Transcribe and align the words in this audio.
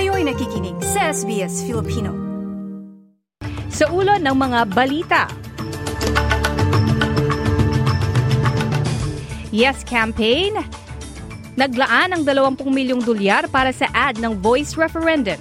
Kayo'y 0.00 0.24
nakikinig 0.24 0.80
sa 0.80 1.12
SBS 1.12 1.60
Filipino. 1.68 2.16
Sa 3.68 3.84
ulo 3.92 4.16
ng 4.16 4.32
mga 4.32 4.60
balita. 4.72 5.28
Yes 9.52 9.84
Campaign, 9.84 10.56
naglaan 11.52 12.16
ng 12.16 12.22
20 12.24 12.64
milyong 12.72 13.04
dolyar 13.04 13.44
para 13.52 13.76
sa 13.76 13.92
ad 13.92 14.16
ng 14.16 14.40
voice 14.40 14.72
referendum. 14.72 15.36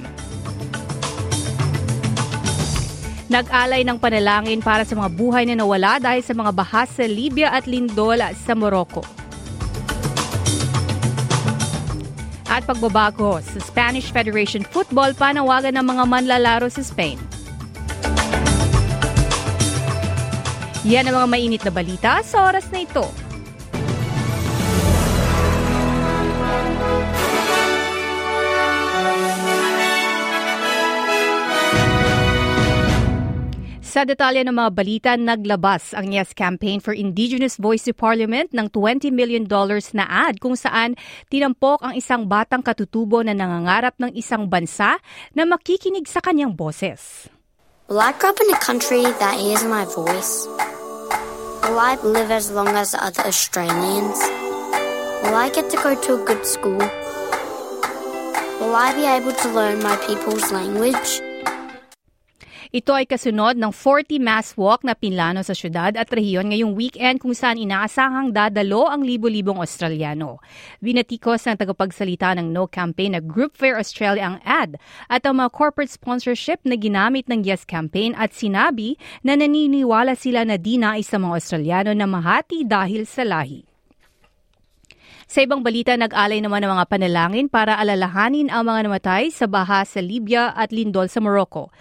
Nag-alay 3.31 3.87
ng 3.87 3.95
panalangin 3.95 4.59
para 4.59 4.83
sa 4.83 4.91
mga 4.91 5.07
buhay 5.15 5.47
na 5.47 5.55
nawala 5.55 6.03
dahil 6.03 6.19
sa 6.19 6.35
mga 6.35 6.51
bahas 6.51 6.91
sa 6.91 7.07
Libya 7.07 7.55
at 7.55 7.63
lindol 7.63 8.19
sa 8.35 8.59
Morocco. 8.59 9.18
At 12.49 12.65
pagbabago 12.65 13.37
sa 13.45 13.61
Spanish 13.61 14.09
Federation 14.09 14.65
Football 14.65 15.13
panawagan 15.13 15.77
ng 15.77 15.85
mga 15.85 16.03
manlalaro 16.09 16.65
sa 16.65 16.81
Spain. 16.81 17.21
Yan 20.89 21.05
ang 21.05 21.21
mga 21.21 21.29
mainit 21.29 21.61
na 21.61 21.69
balita 21.69 22.25
sa 22.25 22.49
oras 22.49 22.65
na 22.73 22.81
ito. 22.81 23.28
Sa 33.99 34.07
detalye 34.07 34.47
ng 34.47 34.55
mga 34.55 34.71
balita, 34.71 35.11
naglabas 35.19 35.91
ang 35.91 36.15
Yes 36.15 36.31
Campaign 36.31 36.79
for 36.79 36.95
Indigenous 36.95 37.59
Voice 37.59 37.83
to 37.83 37.91
Parliament 37.91 38.47
ng 38.55 38.71
$20 38.71 39.11
million 39.11 39.43
na 39.91 40.05
ad 40.07 40.39
kung 40.39 40.55
saan 40.55 40.95
tinampok 41.27 41.83
ang 41.83 41.91
isang 41.99 42.23
batang 42.23 42.63
katutubo 42.63 43.19
na 43.27 43.35
nangangarap 43.35 43.99
ng 43.99 44.15
isang 44.15 44.47
bansa 44.47 45.03
na 45.35 45.43
makikinig 45.43 46.07
sa 46.07 46.23
kanyang 46.23 46.55
boses. 46.55 47.27
Will 47.91 47.99
I 47.99 48.15
grow 48.15 48.31
up 48.31 48.39
in 48.39 48.47
a 48.55 48.59
country 48.63 49.03
that 49.03 49.35
hears 49.35 49.67
my 49.67 49.83
voice? 49.83 50.47
Will 51.67 51.83
I 51.83 51.99
live 51.99 52.31
as 52.31 52.55
long 52.55 52.71
as 52.79 52.95
other 52.95 53.27
Australians? 53.27 54.15
Will 55.27 55.35
I 55.35 55.51
get 55.51 55.67
to 55.75 55.77
go 55.83 55.91
to 55.91 56.09
a 56.15 56.21
good 56.23 56.47
school? 56.47 56.79
Will 58.63 58.79
I 58.79 58.95
be 58.95 59.03
able 59.03 59.35
to 59.35 59.47
learn 59.51 59.83
my 59.83 59.99
people's 60.07 60.55
language? 60.55 61.19
Ito 62.69 62.93
ay 62.93 63.09
kasunod 63.09 63.57
ng 63.57 63.73
40 63.73 64.21
mass 64.21 64.53
walk 64.53 64.85
na 64.85 64.93
pinlano 64.93 65.41
sa 65.41 65.57
syudad 65.57 65.89
at 65.97 66.05
rehiyon 66.13 66.53
ngayong 66.53 66.77
weekend 66.77 67.17
kung 67.17 67.33
saan 67.33 67.57
inaasahang 67.57 68.29
dadalo 68.29 68.85
ang 68.85 69.01
libo-libong 69.01 69.57
Australiano. 69.57 70.37
Binatikos 70.77 71.49
ng 71.49 71.57
tagapagsalita 71.57 72.37
ng 72.37 72.53
No 72.53 72.69
Campaign 72.69 73.17
na 73.17 73.25
Group 73.25 73.57
Fair 73.57 73.73
Australia 73.73 74.29
ang 74.29 74.37
ad 74.45 74.77
at 75.09 75.25
ang 75.25 75.41
mga 75.41 75.49
corporate 75.49 75.89
sponsorship 75.89 76.61
na 76.61 76.77
ginamit 76.77 77.25
ng 77.25 77.41
Yes 77.41 77.65
Campaign 77.65 78.13
at 78.13 78.37
sinabi 78.37 79.01
na 79.25 79.33
naniniwala 79.33 80.13
sila 80.13 80.45
na 80.45 80.61
di 80.61 80.77
nais 80.77 81.09
sa 81.09 81.17
mga 81.17 81.41
Australiano 81.41 81.97
na 81.97 82.05
mahati 82.05 82.69
dahil 82.69 83.09
sa 83.09 83.25
lahi. 83.25 83.65
Sa 85.25 85.41
ibang 85.41 85.65
balita, 85.65 85.97
nag-alay 85.97 86.37
naman 86.37 86.61
ng 86.65 86.73
mga 86.73 86.85
panalangin 86.85 87.47
para 87.49 87.81
alalahanin 87.81 88.53
ang 88.53 88.65
mga 88.69 88.85
namatay 88.85 89.33
sa 89.33 89.49
baha 89.49 89.81
sa 89.85 90.01
Libya 90.05 90.53
at 90.53 90.69
lindol 90.69 91.09
sa 91.09 91.17
Morocco. 91.17 91.73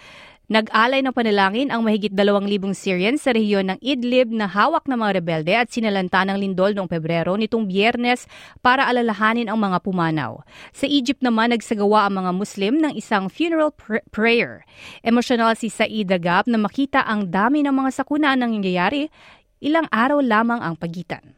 Nag-alay 0.49 1.05
ng 1.05 1.13
panalangin 1.13 1.69
ang 1.69 1.85
mahigit 1.85 2.09
2,000 2.17 2.73
Syrians 2.73 3.21
sa 3.21 3.37
rehiyon 3.37 3.69
ng 3.69 3.79
Idlib 3.85 4.33
na 4.33 4.49
hawak 4.49 4.89
ng 4.89 4.97
mga 4.97 5.21
rebelde 5.21 5.53
at 5.53 5.69
sinalanta 5.69 6.25
ng 6.25 6.41
lindol 6.41 6.73
noong 6.73 6.89
Pebrero 6.89 7.37
nitong 7.37 7.69
biyernes 7.69 8.25
para 8.65 8.89
alalahanin 8.89 9.53
ang 9.53 9.61
mga 9.61 9.77
pumanaw. 9.85 10.41
Sa 10.73 10.89
Egypt 10.89 11.21
naman 11.21 11.53
nagsagawa 11.53 12.09
ang 12.09 12.25
mga 12.25 12.33
Muslim 12.33 12.81
ng 12.81 12.97
isang 12.97 13.29
funeral 13.29 13.77
pr- 13.77 14.01
prayer. 14.09 14.65
Emosyonal 15.05 15.53
si 15.53 15.69
Said 15.69 16.09
Dagab 16.09 16.49
na 16.49 16.57
makita 16.57 17.05
ang 17.05 17.29
dami 17.29 17.61
ng 17.61 17.85
mga 17.85 18.01
sakuna 18.01 18.33
ng 18.33 18.49
nangyayari, 18.49 19.13
ilang 19.61 19.85
araw 19.93 20.25
lamang 20.25 20.65
ang 20.65 20.81
pagitan. 20.81 21.37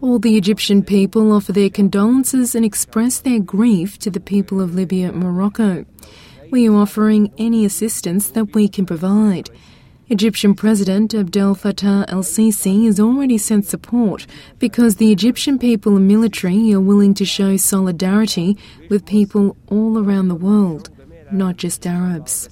All 0.00 0.18
the 0.18 0.36
Egyptian 0.36 0.80
people 0.84 1.32
offer 1.36 1.52
their 1.52 1.68
condolences 1.68 2.56
and 2.56 2.64
express 2.64 3.20
their 3.20 3.40
grief 3.40 4.00
to 4.00 4.08
the 4.08 4.20
people 4.20 4.64
of 4.64 4.72
Libya 4.72 5.12
and 5.12 5.20
Morocco. 5.20 5.84
We 6.50 6.68
are 6.68 6.74
offering 6.74 7.32
any 7.38 7.64
assistance 7.64 8.30
that 8.30 8.54
we 8.54 8.68
can 8.68 8.84
provide. 8.84 9.50
Egyptian 10.08 10.54
President 10.54 11.14
Abdel 11.14 11.54
Fattah 11.54 12.04
el 12.08 12.24
Sisi 12.24 12.86
has 12.86 12.98
already 12.98 13.38
sent 13.38 13.66
support 13.66 14.26
because 14.58 14.96
the 14.96 15.12
Egyptian 15.12 15.60
people 15.60 15.96
and 15.96 16.08
military 16.08 16.72
are 16.72 16.80
willing 16.80 17.14
to 17.14 17.24
show 17.24 17.56
solidarity 17.56 18.58
with 18.88 19.06
people 19.06 19.56
all 19.68 19.96
around 19.96 20.26
the 20.26 20.34
world, 20.34 20.90
not 21.30 21.56
just 21.56 21.86
Arabs. 21.86 22.48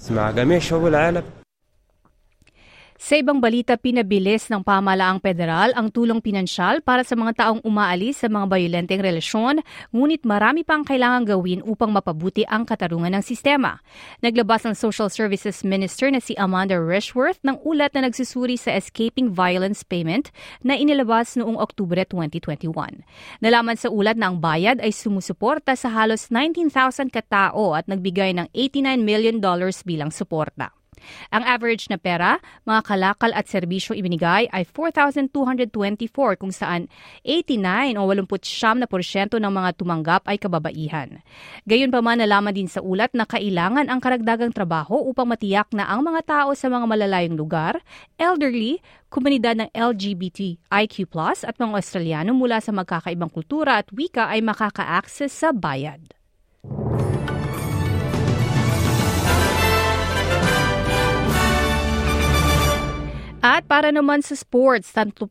Sa 2.98 3.14
ibang 3.14 3.38
balita, 3.38 3.78
pinabilis 3.78 4.50
ng 4.50 4.66
pamalaang 4.66 5.22
federal 5.22 5.70
ang 5.78 5.86
tulong 5.86 6.18
pinansyal 6.18 6.82
para 6.82 7.06
sa 7.06 7.14
mga 7.14 7.32
taong 7.38 7.62
umaalis 7.62 8.26
sa 8.26 8.26
mga 8.26 8.50
bayolenteng 8.50 8.98
relasyon, 8.98 9.62
ngunit 9.94 10.26
marami 10.26 10.66
pang 10.66 10.82
kailangang 10.82 11.38
gawin 11.38 11.62
upang 11.62 11.94
mapabuti 11.94 12.42
ang 12.50 12.66
katarungan 12.66 13.14
ng 13.14 13.22
sistema. 13.22 13.78
Naglabas 14.18 14.66
ang 14.66 14.74
Social 14.74 15.14
Services 15.14 15.62
Minister 15.62 16.10
na 16.10 16.18
si 16.18 16.34
Amanda 16.42 16.74
Rishworth 16.74 17.38
ng 17.46 17.62
ulat 17.62 17.94
na 17.94 18.10
nagsusuri 18.10 18.58
sa 18.58 18.74
Escaping 18.74 19.30
Violence 19.30 19.86
Payment 19.86 20.34
na 20.66 20.74
inilabas 20.74 21.38
noong 21.38 21.54
Oktubre 21.54 22.02
2021. 22.02 22.74
Nalaman 23.38 23.78
sa 23.78 23.94
ulat 23.94 24.18
na 24.18 24.34
ang 24.34 24.42
bayad 24.42 24.82
ay 24.82 24.90
sumusuporta 24.90 25.78
sa 25.78 25.86
halos 25.86 26.34
19,000 26.34 27.14
katao 27.14 27.78
at 27.78 27.86
nagbigay 27.86 28.34
ng 28.34 28.50
$89 28.50 29.06
million 29.06 29.38
bilang 29.86 30.10
suporta. 30.10 30.77
Ang 31.32 31.44
average 31.46 31.88
na 31.88 31.96
pera, 31.96 32.42
mga 32.66 32.80
kalakal 32.84 33.30
at 33.32 33.46
serbisyo 33.48 33.96
ibinigay 33.96 34.50
ay 34.50 34.64
4,224 34.66 36.40
kung 36.40 36.52
saan 36.52 36.90
89 37.24 37.96
o 37.96 38.04
89 38.06 38.82
na 38.82 38.86
porsyento 38.86 39.36
ng 39.38 39.52
mga 39.52 39.70
tumanggap 39.78 40.22
ay 40.26 40.36
kababaihan. 40.36 41.22
Gayon 41.64 41.92
pa 41.92 42.00
man 42.02 42.18
nalaman 42.18 42.52
din 42.52 42.68
sa 42.68 42.82
ulat 42.82 43.14
na 43.14 43.24
kailangan 43.24 43.86
ang 43.86 44.00
karagdagang 44.02 44.50
trabaho 44.52 44.98
upang 45.06 45.30
matiyak 45.30 45.70
na 45.70 45.86
ang 45.86 46.02
mga 46.02 46.20
tao 46.26 46.50
sa 46.52 46.66
mga 46.66 46.84
malalayong 46.84 47.36
lugar, 47.38 47.78
elderly, 48.18 48.82
komunidad 49.08 49.56
ng 49.56 49.70
LGBTIQ+, 49.72 50.96
at 51.46 51.56
mga 51.56 51.74
Australiano 51.78 52.36
mula 52.36 52.60
sa 52.60 52.74
magkakaibang 52.74 53.32
kultura 53.32 53.80
at 53.80 53.88
wika 53.94 54.28
ay 54.28 54.44
makaka-access 54.44 55.32
sa 55.32 55.50
bayad. 55.54 56.17
Para 63.68 63.92
naman 63.92 64.24
sa 64.24 64.32
sports, 64.32 64.96
39 64.96 65.28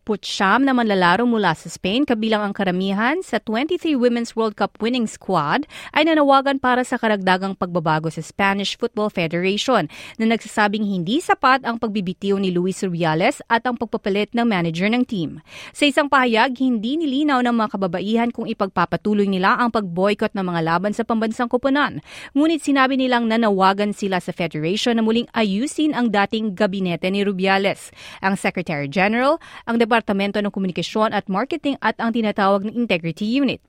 na 0.61 0.69
manlalaro 0.69 1.25
mula 1.25 1.57
sa 1.57 1.73
Spain 1.73 2.05
kabilang 2.05 2.45
ang 2.45 2.53
karamihan 2.53 3.17
sa 3.25 3.41
23 3.41 3.97
Women's 3.97 4.37
World 4.37 4.53
Cup 4.53 4.77
winning 4.77 5.09
squad 5.09 5.65
ay 5.97 6.05
nanawagan 6.05 6.61
para 6.61 6.85
sa 6.85 7.01
karagdagang 7.01 7.57
pagbabago 7.57 8.13
sa 8.13 8.21
Spanish 8.21 8.77
Football 8.77 9.09
Federation 9.09 9.89
na 10.21 10.29
nagsasabing 10.29 10.85
hindi 10.85 11.17
sapat 11.17 11.65
ang 11.65 11.81
pagbibitiw 11.81 12.37
ni 12.37 12.53
Luis 12.53 12.77
Rubiales 12.85 13.41
at 13.49 13.65
ang 13.65 13.73
pagpapalit 13.73 14.29
ng 14.37 14.45
manager 14.45 14.85
ng 14.85 15.01
team. 15.09 15.41
Sa 15.73 15.89
isang 15.89 16.05
pahayag, 16.05 16.53
hindi 16.61 16.93
nilinaw 17.01 17.41
ng 17.41 17.55
mga 17.57 17.69
kababaihan 17.73 18.29
kung 18.29 18.45
ipagpapatuloy 18.45 19.25
nila 19.25 19.57
ang 19.57 19.73
pag-boycott 19.73 20.37
ng 20.37 20.45
mga 20.45 20.61
laban 20.61 20.93
sa 20.93 21.01
pambansang 21.01 21.49
koponan. 21.49 22.05
Ngunit 22.37 22.61
sinabi 22.61 23.01
nilang 23.01 23.25
nanawagan 23.25 23.97
sila 23.97 24.21
sa 24.21 24.29
Federation 24.29 24.93
na 24.93 25.01
muling 25.01 25.25
ayusin 25.33 25.97
ang 25.97 26.13
dating 26.13 26.53
gabinete 26.53 27.09
ni 27.09 27.25
Rubiales 27.25 27.89
ang 28.27 28.35
Secretary 28.35 28.91
General, 28.91 29.39
ang 29.63 29.79
Departamento 29.79 30.43
ng 30.43 30.51
Komunikasyon 30.51 31.15
at 31.15 31.31
Marketing 31.31 31.79
at 31.79 31.95
ang 32.03 32.11
tinatawag 32.11 32.67
na 32.67 32.75
Integrity 32.75 33.23
Unit. 33.23 33.63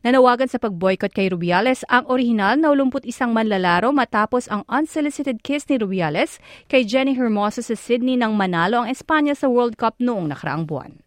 Nanawagan 0.00 0.48
sa 0.48 0.56
pag-boycott 0.56 1.12
kay 1.12 1.28
Rubiales 1.28 1.84
ang 1.92 2.08
orihinal 2.08 2.56
na 2.56 2.72
81 2.72 3.12
manlalaro 3.28 3.92
matapos 3.92 4.48
ang 4.48 4.64
unsolicited 4.72 5.44
kiss 5.44 5.68
ni 5.68 5.76
Rubiales 5.76 6.40
kay 6.70 6.88
Jenny 6.88 7.12
Hermoso 7.12 7.60
sa 7.60 7.76
Sydney 7.76 8.16
nang 8.16 8.32
manalo 8.32 8.84
ang 8.84 8.88
Espanya 8.88 9.36
sa 9.36 9.52
World 9.52 9.76
Cup 9.76 10.00
noong 10.00 10.32
nakaraang 10.32 10.64
buwan. 10.64 11.05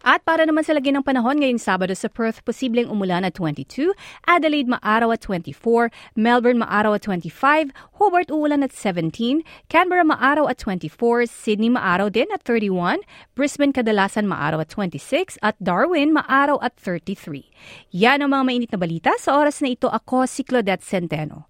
At 0.00 0.24
para 0.24 0.48
naman 0.48 0.64
sa 0.64 0.72
lagi 0.72 0.88
ng 0.88 1.04
panahon 1.04 1.44
ngayong 1.44 1.60
Sabado 1.60 1.92
sa 1.92 2.08
Perth, 2.08 2.40
posibleng 2.40 2.88
umulan 2.88 3.20
at 3.20 3.36
22, 3.36 3.92
Adelaide 4.24 4.72
maaraw 4.72 5.12
at 5.12 5.20
24, 5.20 5.92
Melbourne 6.16 6.56
maaraw 6.56 6.96
at 6.96 7.04
25, 7.04 7.68
Hobart 8.00 8.32
uulan 8.32 8.64
at 8.64 8.72
17, 8.72 9.44
Canberra 9.68 10.00
maaraw 10.00 10.48
at 10.48 10.56
24, 10.56 11.28
Sydney 11.28 11.68
maaraw 11.68 12.08
din 12.08 12.32
at 12.32 12.40
31, 12.48 13.04
Brisbane 13.36 13.76
kadalasan 13.76 14.24
maaraw 14.24 14.64
at 14.64 14.72
26, 14.72 15.36
at 15.44 15.60
Darwin 15.60 16.16
maaraw 16.16 16.56
at 16.64 16.72
33. 16.80 17.44
Yan 17.92 18.24
ang 18.24 18.32
mga 18.32 18.44
mainit 18.48 18.70
na 18.72 18.80
balita. 18.80 19.12
Sa 19.20 19.36
oras 19.36 19.60
na 19.60 19.68
ito, 19.68 19.92
ako 19.92 20.24
si 20.24 20.48
Claudette 20.48 20.80
Centeno. 20.80 21.49